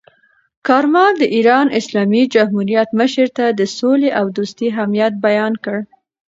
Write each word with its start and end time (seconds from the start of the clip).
کارمل 0.67 1.11
د 1.17 1.23
ایران 1.35 1.67
اسلامي 1.79 2.23
جمهوریت 2.33 2.89
مشر 2.99 3.27
ته 3.37 3.45
د 3.59 3.61
سولې 3.77 4.09
او 4.19 4.25
دوستۍ 4.37 4.67
اهمیت 4.73 5.13
بیان 5.25 5.53
کړ. 5.63 5.77